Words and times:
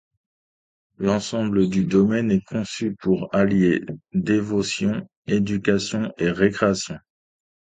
L’ensemble 0.97 1.69
du 1.69 1.85
domaine 1.85 2.31
est 2.31 2.41
conçu 2.43 2.95
pour 2.99 3.29
allier 3.35 3.85
dévotion, 4.13 5.07
éducation 5.27 6.11
et 6.17 6.31
recréation. 6.31 6.97